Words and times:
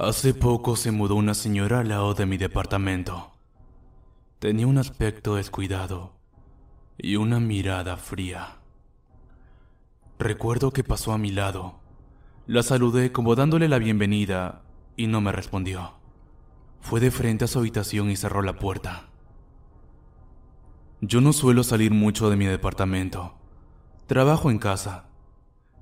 Hace 0.00 0.32
poco 0.32 0.76
se 0.76 0.92
mudó 0.92 1.16
una 1.16 1.34
señora 1.34 1.80
al 1.80 1.88
lado 1.88 2.14
de 2.14 2.24
mi 2.24 2.36
departamento. 2.36 3.32
Tenía 4.38 4.68
un 4.68 4.78
aspecto 4.78 5.34
descuidado 5.34 6.12
y 6.96 7.16
una 7.16 7.40
mirada 7.40 7.96
fría. 7.96 8.58
Recuerdo 10.16 10.70
que 10.70 10.84
pasó 10.84 11.10
a 11.10 11.18
mi 11.18 11.32
lado. 11.32 11.80
La 12.46 12.62
saludé 12.62 13.10
como 13.10 13.34
dándole 13.34 13.66
la 13.66 13.80
bienvenida 13.80 14.62
y 14.96 15.08
no 15.08 15.20
me 15.20 15.32
respondió. 15.32 15.94
Fue 16.80 17.00
de 17.00 17.10
frente 17.10 17.46
a 17.46 17.48
su 17.48 17.58
habitación 17.58 18.08
y 18.08 18.14
cerró 18.14 18.42
la 18.42 18.56
puerta. 18.56 19.08
Yo 21.00 21.20
no 21.20 21.32
suelo 21.32 21.64
salir 21.64 21.90
mucho 21.90 22.30
de 22.30 22.36
mi 22.36 22.46
departamento. 22.46 23.34
Trabajo 24.06 24.52
en 24.52 24.60
casa. 24.60 25.08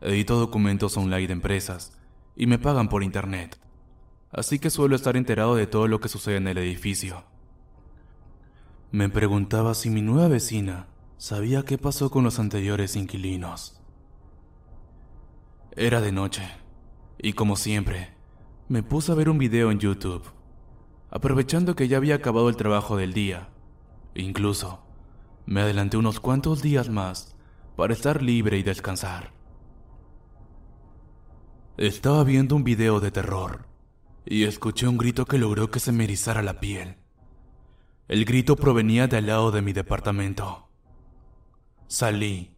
Edito 0.01 0.39
documentos 0.39 0.97
online 0.97 1.27
de 1.27 1.35
empresas 1.35 1.99
y 2.35 2.47
me 2.47 2.59
pagan 2.59 2.89
por 2.89 3.03
internet 3.03 3.61
así 4.37 4.59
que 4.59 4.69
suelo 4.69 4.95
estar 4.95 5.17
enterado 5.17 5.57
de 5.57 5.67
todo 5.67 5.89
lo 5.89 5.99
que 5.99 6.11
sucede 6.11 6.37
en 6.37 6.47
el 6.47 6.59
edificio. 6.59 7.25
Me 8.93 9.09
preguntaba 9.09 9.73
si 9.73 9.89
mi 9.89 10.03
nueva 10.03 10.29
vecina 10.29 10.89
sabía 11.17 11.63
qué 11.63 11.79
pasó 11.79 12.11
con 12.11 12.23
los 12.23 12.39
anteriores 12.39 12.97
inquilinos. 12.97 13.81
Era 15.75 16.03
de 16.03 16.13
noche, 16.13 16.47
y 17.19 17.33
como 17.33 17.57
siempre, 17.57 18.15
me 18.69 18.83
puse 18.83 19.11
a 19.11 19.15
ver 19.15 19.31
un 19.31 19.39
video 19.39 19.71
en 19.71 19.79
YouTube, 19.79 20.23
aprovechando 21.11 21.75
que 21.75 21.89
ya 21.89 21.97
había 21.97 22.17
acabado 22.17 22.51
el 22.51 22.57
trabajo 22.57 22.99
del 22.99 23.15
día. 23.15 23.49
Incluso, 24.15 24.83
me 25.47 25.63
adelanté 25.63 25.97
unos 25.97 26.21
cuantos 26.21 26.61
días 26.61 26.91
más 26.91 27.37
para 27.75 27.95
estar 27.95 28.23
libre 28.23 28.59
y 28.59 28.63
descansar. 28.63 29.33
Estaba 31.79 32.23
viendo 32.23 32.55
un 32.55 32.65
video 32.65 33.01
de 33.01 33.11
terror 33.11 33.66
y 34.27 34.45
escuché 34.45 34.89
un 34.89 34.99
grito 34.99 35.25
que 35.25 35.39
logró 35.39 35.71
que 35.71 35.79
se 35.79 35.93
me 35.93 36.05
erizara 36.05 36.43
la 36.43 36.59
piel. 36.59 36.97
El 38.09 38.25
grito 38.25 38.57
provenía 38.57 39.07
de 39.07 39.17
al 39.17 39.27
lado 39.27 39.53
de 39.53 39.63
mi 39.63 39.73
departamento. 39.73 40.69
Salí 41.87 42.57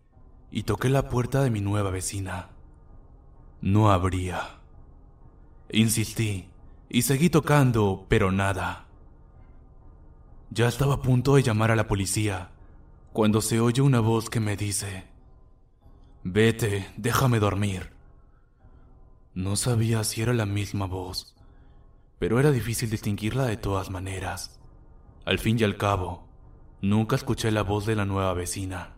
y 0.51 0.63
toqué 0.63 0.89
la 0.89 1.11
puerta 1.11 1.43
de 1.43 1.51
mi 1.51 1.61
nueva 1.61 1.91
vecina. 1.91 2.51
No 3.61 3.91
abría. 3.91 4.61
Insistí 5.71 6.49
y 6.89 7.03
seguí 7.03 7.29
tocando, 7.29 8.07
pero 8.09 8.33
nada. 8.33 8.87
Ya 10.51 10.69
estaba 10.69 10.95
a 10.95 11.03
punto 11.03 11.37
de 11.37 11.43
llamar 11.43 11.71
a 11.71 11.77
la 11.77 11.87
policía 11.87 12.53
cuando 13.13 13.43
se 13.43 13.61
oye 13.61 13.83
una 13.83 14.01
voz 14.01 14.31
que 14.31 14.41
me 14.41 14.57
dice, 14.57 15.07
Vete, 16.25 16.89
déjame 16.97 17.41
dormir. 17.41 17.91
No 19.35 19.57
sabía 19.57 20.03
si 20.05 20.23
era 20.23 20.33
la 20.33 20.47
misma 20.47 20.87
voz 20.87 21.38
pero 22.19 22.41
era 22.41 22.51
difícil 22.51 22.91
distinguirla 22.91 23.47
de 23.47 23.57
todas 23.57 23.91
maneras. 23.91 24.61
Al 25.25 25.39
fin 25.39 25.59
y 25.59 25.65
al 25.65 25.77
cabo, 25.77 26.29
nunca 26.81 27.17
escuché 27.17 27.51
la 27.51 27.63
voz 27.63 27.87
de 27.87 27.97
la 27.97 28.05
nueva 28.05 28.33
vecina. 28.35 28.97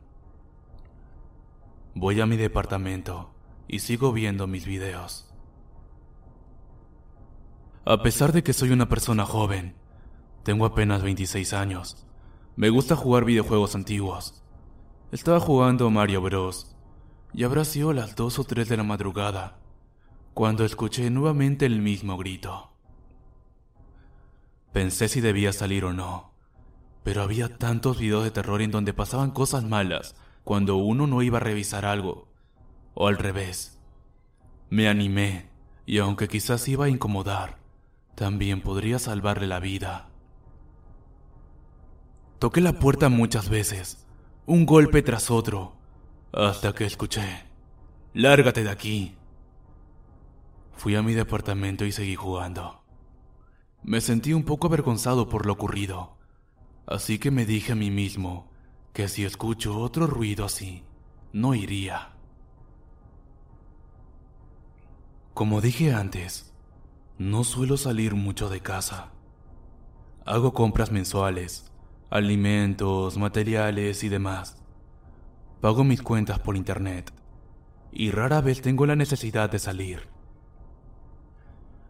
Voy 1.94 2.20
a 2.20 2.26
mi 2.26 2.36
departamento 2.36 3.34
y 3.68 3.80
sigo 3.80 4.12
viendo 4.12 4.46
mis 4.46 4.64
videos. 4.64 5.32
A 7.84 8.02
pesar 8.02 8.32
de 8.32 8.42
que 8.42 8.52
soy 8.52 8.70
una 8.70 8.88
persona 8.88 9.24
joven, 9.24 9.74
tengo 10.42 10.64
apenas 10.64 11.02
26 11.02 11.52
años. 11.52 12.06
Me 12.56 12.70
gusta 12.70 12.94
jugar 12.96 13.24
videojuegos 13.24 13.74
antiguos. 13.74 14.44
Estaba 15.12 15.40
jugando 15.40 15.90
Mario 15.90 16.20
Bros. 16.22 16.76
y 17.32 17.44
habrá 17.44 17.64
sido 17.64 17.92
las 17.92 18.16
2 18.16 18.38
o 18.38 18.44
3 18.44 18.68
de 18.68 18.76
la 18.76 18.82
madrugada 18.82 19.60
cuando 20.34 20.64
escuché 20.64 21.10
nuevamente 21.10 21.66
el 21.66 21.80
mismo 21.80 22.16
grito. 22.16 22.69
Pensé 24.72 25.08
si 25.08 25.20
debía 25.20 25.52
salir 25.52 25.84
o 25.84 25.92
no, 25.92 26.32
pero 27.02 27.22
había 27.22 27.56
tantos 27.56 27.98
videos 27.98 28.24
de 28.24 28.30
terror 28.30 28.62
en 28.62 28.70
donde 28.70 28.92
pasaban 28.92 29.30
cosas 29.30 29.64
malas 29.64 30.14
cuando 30.44 30.76
uno 30.76 31.06
no 31.06 31.22
iba 31.22 31.38
a 31.38 31.40
revisar 31.40 31.84
algo, 31.84 32.28
o 32.94 33.08
al 33.08 33.18
revés. 33.18 33.78
Me 34.68 34.88
animé, 34.88 35.50
y 35.86 35.98
aunque 35.98 36.28
quizás 36.28 36.68
iba 36.68 36.84
a 36.84 36.88
incomodar, 36.88 37.58
también 38.14 38.60
podría 38.60 38.98
salvarle 38.98 39.46
la 39.46 39.60
vida. 39.60 40.08
Toqué 42.38 42.60
la 42.60 42.74
puerta 42.74 43.08
muchas 43.08 43.48
veces, 43.48 44.06
un 44.46 44.66
golpe 44.66 45.02
tras 45.02 45.30
otro, 45.30 45.74
hasta 46.32 46.72
que 46.72 46.84
escuché, 46.84 47.50
Lárgate 48.12 48.64
de 48.64 48.70
aquí. 48.70 49.16
Fui 50.72 50.96
a 50.96 51.02
mi 51.02 51.14
departamento 51.14 51.84
y 51.84 51.92
seguí 51.92 52.16
jugando. 52.16 52.79
Me 53.82 54.00
sentí 54.00 54.32
un 54.34 54.44
poco 54.44 54.66
avergonzado 54.66 55.28
por 55.28 55.46
lo 55.46 55.54
ocurrido, 55.54 56.16
así 56.86 57.18
que 57.18 57.30
me 57.30 57.46
dije 57.46 57.72
a 57.72 57.76
mí 57.76 57.90
mismo 57.90 58.50
que 58.92 59.08
si 59.08 59.24
escucho 59.24 59.78
otro 59.78 60.06
ruido 60.06 60.44
así, 60.44 60.84
no 61.32 61.54
iría. 61.54 62.12
Como 65.32 65.60
dije 65.60 65.94
antes, 65.94 66.52
no 67.18 67.44
suelo 67.44 67.76
salir 67.76 68.14
mucho 68.14 68.50
de 68.50 68.60
casa. 68.60 69.12
Hago 70.26 70.52
compras 70.52 70.90
mensuales, 70.90 71.70
alimentos, 72.10 73.16
materiales 73.16 74.04
y 74.04 74.08
demás. 74.08 74.58
Pago 75.60 75.84
mis 75.84 76.02
cuentas 76.02 76.38
por 76.38 76.56
internet 76.56 77.12
y 77.92 78.10
rara 78.10 78.40
vez 78.40 78.60
tengo 78.60 78.84
la 78.86 78.96
necesidad 78.96 79.50
de 79.50 79.58
salir. 79.58 80.19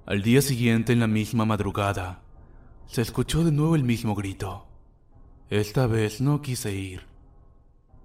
Al 0.06 0.22
día 0.22 0.42
siguiente, 0.42 0.92
en 0.92 1.00
la 1.00 1.06
misma 1.06 1.44
madrugada, 1.44 2.22
se 2.86 3.02
escuchó 3.02 3.44
de 3.44 3.52
nuevo 3.52 3.76
el 3.76 3.84
mismo 3.84 4.14
grito. 4.14 4.66
Esta 5.50 5.86
vez 5.86 6.20
no 6.20 6.42
quise 6.42 6.74
ir. 6.74 7.06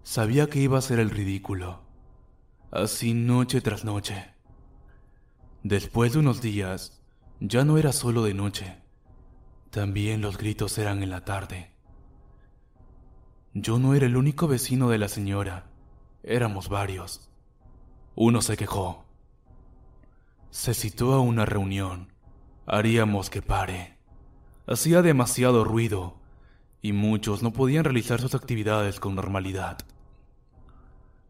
Sabía 0.03 0.47
que 0.47 0.59
iba 0.59 0.77
a 0.77 0.81
ser 0.81 0.99
el 0.99 1.09
ridículo. 1.09 1.81
Así 2.71 3.13
noche 3.13 3.61
tras 3.61 3.85
noche. 3.85 4.33
Después 5.63 6.13
de 6.13 6.19
unos 6.19 6.41
días, 6.41 7.01
ya 7.39 7.63
no 7.65 7.77
era 7.77 7.91
solo 7.91 8.23
de 8.23 8.33
noche. 8.33 8.77
También 9.71 10.21
los 10.21 10.37
gritos 10.37 10.77
eran 10.77 11.01
en 11.01 11.09
la 11.09 11.25
tarde. 11.25 11.71
Yo 13.53 13.79
no 13.79 13.95
era 13.95 14.05
el 14.05 14.17
único 14.17 14.47
vecino 14.47 14.89
de 14.89 14.97
la 14.97 15.07
señora. 15.07 15.71
Éramos 16.23 16.69
varios. 16.69 17.29
Uno 18.15 18.41
se 18.41 18.57
quejó. 18.57 19.04
Se 20.55 20.73
citó 20.73 21.11
a 21.11 21.19
una 21.19 21.45
reunión. 21.45 22.13
Haríamos 22.65 23.29
que 23.29 23.41
pare. 23.41 23.97
Hacía 24.65 25.01
demasiado 25.01 25.65
ruido 25.65 26.15
y 26.81 26.93
muchos 26.93 27.43
no 27.43 27.51
podían 27.51 27.83
realizar 27.83 28.21
sus 28.21 28.35
actividades 28.35 29.01
con 29.01 29.15
normalidad. 29.15 29.79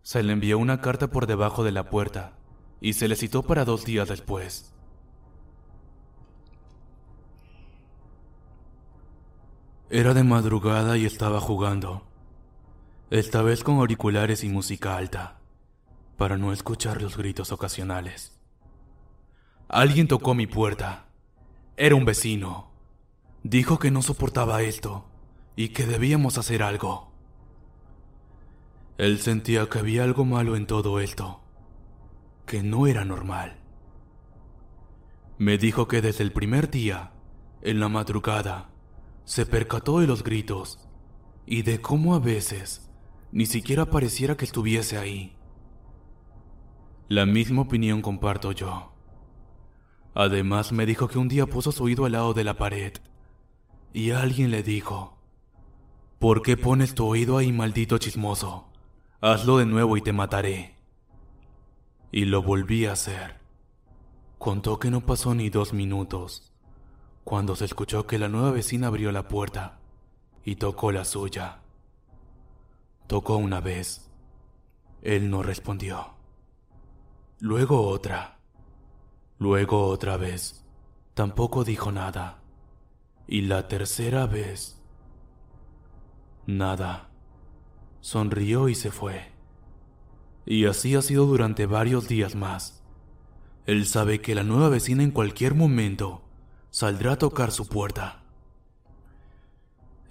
Se 0.03 0.21
le 0.21 0.31
envió 0.31 0.59
una 0.59 0.79
carta 0.79 1.07
por 1.07 1.25
debajo 1.25 1.63
de 1.63 1.71
la 1.71 1.89
puerta 1.89 2.33
y 2.79 2.93
se 2.93 3.07
le 3.07 3.15
citó 3.15 3.41
para 3.41 3.65
dos 3.65 3.83
días 3.83 4.07
después. 4.09 4.75
Era 9.89 10.13
de 10.13 10.23
madrugada 10.23 10.99
y 10.99 11.05
estaba 11.07 11.41
jugando. 11.41 12.03
esta 13.09 13.41
vez 13.41 13.63
con 13.63 13.77
auriculares 13.77 14.43
y 14.43 14.49
música 14.49 14.95
alta, 14.95 15.39
para 16.15 16.37
no 16.37 16.53
escuchar 16.53 17.01
los 17.01 17.17
gritos 17.17 17.51
ocasionales. 17.51 18.34
Alguien 19.67 20.07
tocó 20.07 20.35
mi 20.35 20.45
puerta. 20.45 21.07
Era 21.75 21.95
un 21.95 22.05
vecino. 22.05 22.71
Dijo 23.43 23.79
que 23.79 23.91
no 23.91 24.01
soportaba 24.01 24.61
esto 24.61 25.05
y 25.55 25.69
que 25.69 25.85
debíamos 25.85 26.37
hacer 26.37 26.61
algo. 26.61 27.11
Él 28.97 29.19
sentía 29.19 29.67
que 29.67 29.79
había 29.79 30.03
algo 30.03 30.23
malo 30.23 30.55
en 30.55 30.67
todo 30.67 30.99
esto, 30.99 31.41
que 32.45 32.63
no 32.63 32.87
era 32.87 33.05
normal. 33.05 33.57
Me 35.37 35.57
dijo 35.57 35.87
que 35.87 36.01
desde 36.01 36.23
el 36.23 36.31
primer 36.31 36.69
día, 36.71 37.11
en 37.61 37.79
la 37.79 37.89
madrugada, 37.89 38.69
se 39.25 39.45
percató 39.45 39.99
de 39.99 40.07
los 40.07 40.23
gritos 40.23 40.87
y 41.45 41.63
de 41.63 41.81
cómo 41.81 42.15
a 42.15 42.19
veces 42.19 42.89
ni 43.31 43.45
siquiera 43.45 43.85
pareciera 43.85 44.37
que 44.37 44.45
estuviese 44.45 44.97
ahí. 44.97 45.35
La 47.09 47.25
misma 47.25 47.63
opinión 47.63 48.01
comparto 48.01 48.51
yo. 48.53 48.94
Además 50.15 50.71
me 50.71 50.85
dijo 50.85 51.09
que 51.09 51.19
un 51.19 51.27
día 51.27 51.45
puso 51.45 51.73
su 51.73 51.83
oído 51.83 52.05
al 52.05 52.13
lado 52.13 52.33
de 52.33 52.45
la 52.45 52.55
pared 52.55 52.93
y 53.93 54.11
alguien 54.11 54.49
le 54.49 54.63
dijo, 54.63 55.17
¿por 56.19 56.41
qué 56.41 56.55
pones 56.57 56.95
tu 56.95 57.05
oído 57.05 57.37
ahí 57.37 57.51
maldito 57.51 57.97
chismoso? 57.97 58.69
Hazlo 59.19 59.57
de 59.57 59.65
nuevo 59.65 59.97
y 59.97 60.01
te 60.01 60.13
mataré. 60.13 60.75
Y 62.11 62.25
lo 62.25 62.41
volví 62.41 62.85
a 62.85 62.93
hacer. 62.93 63.39
Contó 64.37 64.79
que 64.79 64.89
no 64.89 65.05
pasó 65.05 65.35
ni 65.35 65.49
dos 65.49 65.73
minutos 65.73 66.53
cuando 67.25 67.55
se 67.55 67.65
escuchó 67.65 68.05
que 68.05 68.19
la 68.19 68.29
nueva 68.29 68.51
vecina 68.51 68.87
abrió 68.87 69.11
la 69.11 69.27
puerta 69.27 69.79
y 70.45 70.55
tocó 70.55 70.91
la 70.91 71.03
suya. 71.03 71.59
Tocó 73.07 73.35
una 73.37 73.59
vez. 73.59 74.11
Él 75.01 75.29
no 75.29 75.41
respondió. 75.41 76.13
Luego 77.39 77.87
otra. 77.87 78.34
Luego 79.37 79.87
otra 79.87 80.17
vez. 80.17 80.65
Tampoco 81.13 81.63
dijo 81.63 81.91
nada. 81.91 82.41
Y 83.27 83.41
la 83.41 83.67
tercera 83.67 84.27
vez. 84.27 84.81
Nada. 86.45 87.09
Sonrió 88.01 88.69
y 88.69 88.75
se 88.75 88.91
fue. 88.91 89.31
Y 90.45 90.65
así 90.65 90.95
ha 90.95 91.01
sido 91.01 91.25
durante 91.25 91.65
varios 91.65 92.07
días 92.07 92.35
más. 92.35 92.83
Él 93.65 93.87
sabe 93.87 94.21
que 94.21 94.35
la 94.35 94.43
nueva 94.43 94.69
vecina 94.69 95.01
en 95.01 95.11
cualquier 95.11 95.55
momento 95.55 96.21
saldrá 96.69 97.13
a 97.13 97.17
tocar 97.17 97.51
su 97.51 97.67
puerta. 97.67 98.23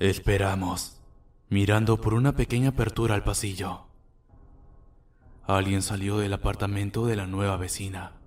Esperamos, 0.01 1.01
mirando 1.51 2.01
por 2.01 2.15
una 2.15 2.35
pequeña 2.35 2.71
apertura 2.71 3.15
al 3.15 3.23
pasillo. 3.23 3.87
Alguien 5.47 5.83
salió 5.83 6.19
del 6.19 6.33
apartamento 6.33 7.07
de 7.07 7.15
la 7.15 7.27
nueva 7.27 7.57
vecina. 7.57 8.24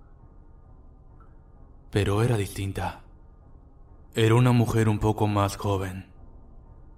Pero 1.98 2.22
era 2.22 2.36
distinta. 2.36 3.00
Era 4.14 4.36
una 4.36 4.52
mujer 4.52 4.88
un 4.88 5.00
poco 5.00 5.26
más 5.26 5.56
joven, 5.56 6.06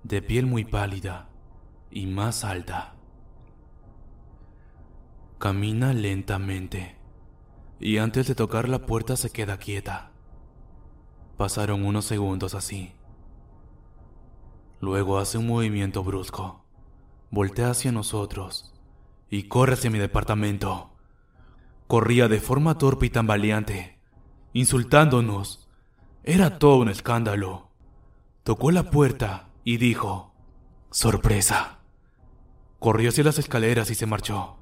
de 0.03 0.21
piel 0.21 0.45
muy 0.45 0.67
pálida 0.67 1.31
y 1.91 2.05
más 2.05 2.45
alta. 2.45 2.97
Camina 5.39 5.95
lentamente 5.95 6.99
y 7.79 7.97
antes 7.97 8.29
de 8.29 8.35
tocar 8.35 8.69
la 8.69 8.81
puerta 8.81 9.17
se 9.17 9.31
queda 9.31 9.57
quieta. 9.57 10.11
Pasaron 11.39 11.87
unos 11.87 12.05
segundos 12.05 12.55
así. 12.55 12.93
Luego 14.81 15.19
hace 15.19 15.39
un 15.39 15.47
movimiento 15.47 16.05
brusco, 16.05 16.67
voltea 17.31 17.71
hacia 17.71 17.91
nosotros 17.91 18.75
y 19.31 19.45
corre 19.45 19.73
hacia 19.73 19.91
mi 19.91 19.99
departamento. 19.99 20.91
Corría 21.87 22.29
de 22.29 22.39
forma 22.39 22.77
torpe 22.77 23.07
y 23.07 23.11
tambaleante, 23.11 24.00
insultándonos. 24.53 25.69
Era 26.25 26.59
todo 26.59 26.77
un 26.77 26.89
escándalo. 26.89 27.69
Tocó 28.43 28.71
la 28.71 28.91
puerta 28.91 29.49
y 29.65 29.77
dijo, 29.77 30.33
sorpresa. 30.91 31.79
Corrió 32.79 33.11
hacia 33.11 33.25
las 33.25 33.39
escaleras 33.39 33.91
y 33.91 33.95
se 33.95 34.07
marchó. 34.07 34.57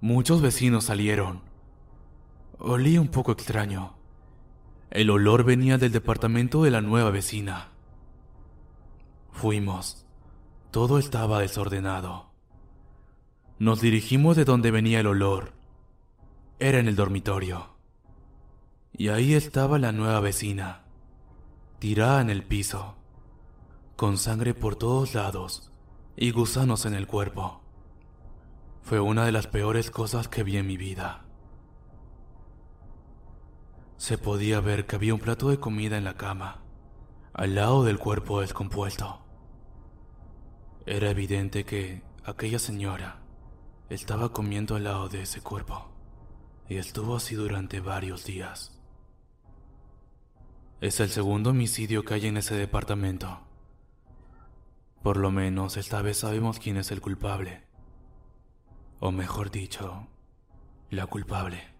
Muchos 0.00 0.40
vecinos 0.40 0.84
salieron. 0.84 1.42
Olía 2.58 3.00
un 3.00 3.08
poco 3.08 3.32
extraño. 3.32 3.94
El 4.90 5.10
olor 5.10 5.44
venía 5.44 5.78
del 5.78 5.92
departamento 5.92 6.62
de 6.62 6.70
la 6.70 6.80
nueva 6.80 7.10
vecina. 7.10 7.68
Fuimos. 9.32 10.06
Todo 10.70 10.98
estaba 10.98 11.40
desordenado. 11.40 12.30
Nos 13.58 13.80
dirigimos 13.80 14.36
de 14.36 14.44
donde 14.44 14.70
venía 14.70 15.00
el 15.00 15.06
olor. 15.06 15.52
Era 16.58 16.78
en 16.78 16.88
el 16.88 16.96
dormitorio. 16.96 17.71
Y 18.94 19.08
ahí 19.08 19.34
estaba 19.34 19.78
la 19.78 19.90
nueva 19.90 20.20
vecina, 20.20 20.84
tirada 21.78 22.20
en 22.20 22.28
el 22.28 22.42
piso, 22.42 22.94
con 23.96 24.18
sangre 24.18 24.52
por 24.52 24.76
todos 24.76 25.14
lados 25.14 25.72
y 26.14 26.30
gusanos 26.30 26.84
en 26.84 26.92
el 26.92 27.06
cuerpo. 27.06 27.62
Fue 28.82 29.00
una 29.00 29.24
de 29.24 29.32
las 29.32 29.46
peores 29.46 29.90
cosas 29.90 30.28
que 30.28 30.42
vi 30.42 30.58
en 30.58 30.66
mi 30.66 30.76
vida. 30.76 31.24
Se 33.96 34.18
podía 34.18 34.60
ver 34.60 34.86
que 34.86 34.96
había 34.96 35.14
un 35.14 35.20
plato 35.20 35.48
de 35.48 35.58
comida 35.58 35.96
en 35.96 36.04
la 36.04 36.18
cama, 36.18 36.62
al 37.32 37.54
lado 37.54 37.84
del 37.84 37.98
cuerpo 37.98 38.42
descompuesto. 38.42 39.20
Era 40.84 41.10
evidente 41.10 41.64
que 41.64 42.02
aquella 42.24 42.58
señora 42.58 43.22
estaba 43.88 44.32
comiendo 44.32 44.76
al 44.76 44.84
lado 44.84 45.08
de 45.08 45.22
ese 45.22 45.40
cuerpo, 45.40 45.90
y 46.68 46.76
estuvo 46.76 47.16
así 47.16 47.36
durante 47.36 47.80
varios 47.80 48.24
días. 48.24 48.81
Es 50.82 50.98
el 50.98 51.10
segundo 51.10 51.50
homicidio 51.50 52.04
que 52.04 52.14
hay 52.14 52.26
en 52.26 52.36
ese 52.36 52.56
departamento. 52.56 53.38
Por 55.00 55.16
lo 55.16 55.30
menos 55.30 55.76
esta 55.76 56.02
vez 56.02 56.18
sabemos 56.18 56.58
quién 56.58 56.76
es 56.76 56.90
el 56.90 57.00
culpable. 57.00 57.62
O 58.98 59.12
mejor 59.12 59.52
dicho, 59.52 60.08
la 60.90 61.06
culpable. 61.06 61.71